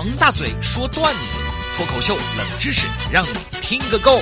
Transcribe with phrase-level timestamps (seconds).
[0.00, 1.38] 王大嘴说段子，
[1.76, 4.18] 脱口秀冷知识，让你听个够。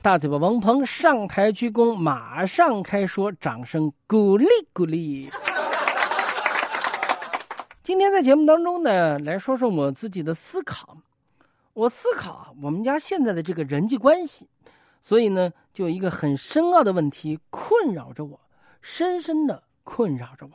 [0.00, 5.28] 大嘴巴王鹏上台鞠躬，马上开说，掌声鼓励鼓励。
[7.82, 10.96] 今天在节目当中呢，来说说我自己的思考。
[11.72, 14.46] 我思考我们家现在的这个人际关系，
[15.02, 18.38] 所以呢，就一个很深奥的问题困扰着我，
[18.80, 20.52] 深深的困扰着我。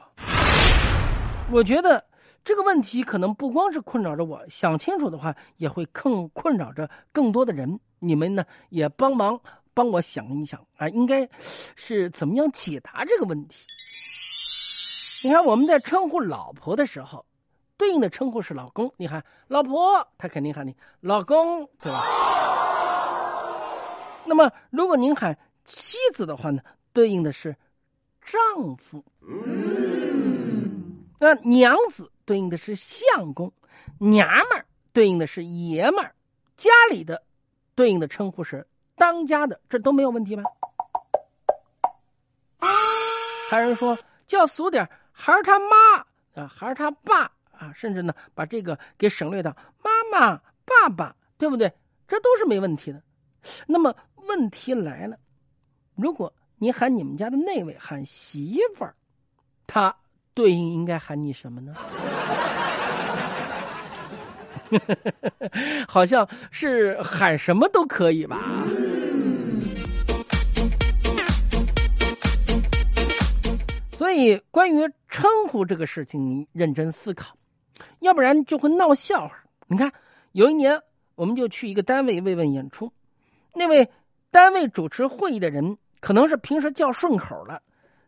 [1.51, 2.05] 我觉得
[2.43, 7.79] 这个问题可能不光是困扰着我，想清楚的话，也会更困扰着更多的人。
[7.99, 9.39] 你们呢也帮忙
[9.73, 11.29] 帮我想一想啊，应该
[11.75, 13.65] 是怎么样解答这个问题？
[15.23, 17.25] 你看我们在称呼老婆的时候，
[17.77, 18.91] 对应的称呼是老公。
[18.97, 22.03] 你看老婆，他肯定喊你老公，对吧？
[24.25, 26.61] 那么如果您喊妻子的话呢，
[26.93, 27.55] 对应的是
[28.21, 29.03] 丈夫。
[31.19, 33.51] 那娘子对应的是相公，
[33.97, 36.13] 娘们儿对应的是爷们儿，
[36.55, 37.23] 家里的。
[37.73, 40.43] 对应的称呼是当家的，这都没有问题吧？
[43.49, 45.75] 还有人说叫俗点孩儿他妈
[46.35, 49.49] 啊，孩儿他爸啊，甚至呢把这个给省略到
[49.83, 51.73] 妈妈、爸爸，对不对？
[52.07, 53.01] 这都是没问题的。
[53.65, 53.95] 那么
[54.27, 55.17] 问题来了，
[55.95, 58.95] 如果你喊你们家的那位喊媳妇儿，
[59.65, 59.97] 他
[60.35, 61.73] 对应应该喊你什么呢？
[65.87, 68.65] 好像是喊什么都可以吧。
[73.91, 77.35] 所以，关于称呼这个事情，你认真思考，
[77.99, 79.43] 要不然就会闹笑话。
[79.67, 79.91] 你看，
[80.31, 80.81] 有一年，
[81.15, 82.91] 我们就去一个单位慰问演出，
[83.53, 83.89] 那位
[84.31, 87.61] 单位主持会议的人，可能是平时叫顺口了，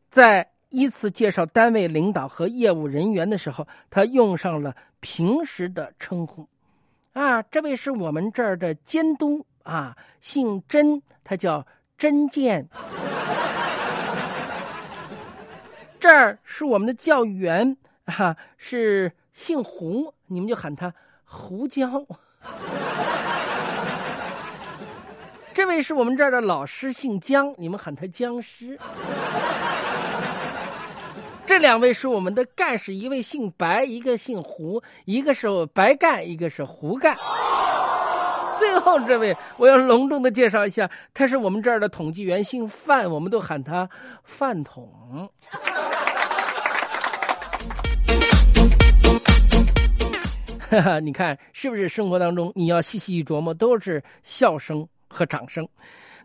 [0.09, 6.47] 在依次介绍单位领导和业务人员的时候，他用上了平时的称呼。
[7.14, 11.67] 啊，这位是我们这儿的监督啊，姓甄，他叫
[11.98, 12.67] 甄健。
[15.99, 20.93] 这儿是我们的教育员啊，是姓胡，你们就喊他
[21.26, 22.05] 胡椒。
[25.61, 28.76] 这位是我们这儿的老师，姓姜，你们喊他僵尸。
[31.45, 37.16] 这两位是我们的干事，一位姓白，一个姓胡，一个是白干，一个是胡干。
[38.58, 43.88] 最后这位，我要隆重的介绍一下，他是我们这儿的统计员，姓范，我们都喊他
[44.23, 45.30] 饭桶。
[50.72, 55.67] 哈哈，你看是不是生活当中你要细细琢磨，都是笑声和掌声。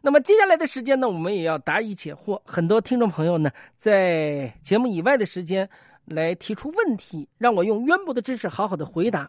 [0.01, 2.41] 那么接下来的时间呢，我们也要答疑解惑。
[2.45, 5.69] 很多听众朋友呢，在节目以外的时间
[6.05, 9.29] 来提出问题，让我用渊博的知识好好的回答。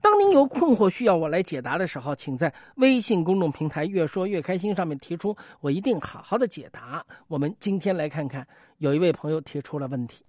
[0.00, 7.04] 当您有困惑需要我来解答的时候，请在微信公众平台“越说越开心”上面提出，我一定好好的解答。
[7.26, 8.46] 我们今天来看看，
[8.76, 10.24] 有一位朋友提出了问题，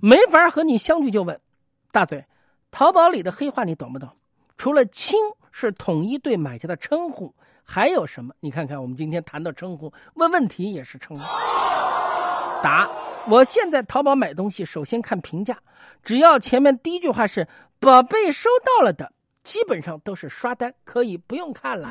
[0.00, 1.40] 没法和你相聚就问，
[1.90, 2.24] 大嘴，
[2.70, 4.08] 淘宝里的黑话你懂不懂？
[4.56, 5.18] 除了“亲”
[5.52, 7.32] 是统一对买家的称呼。
[7.62, 8.34] 还有什么？
[8.40, 11.24] 你看看，我们今天谈到称呼，问问题也是称呼。
[12.60, 12.90] 答：
[13.28, 15.56] 我现在淘宝买东西，首先看评价，
[16.02, 17.46] 只要前面第一句话是
[17.78, 19.12] “宝贝收到了”的，
[19.44, 21.88] 基本上都是刷单，可以不用看了。